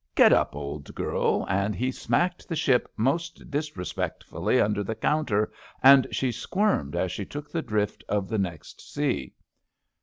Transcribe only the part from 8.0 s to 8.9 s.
of the next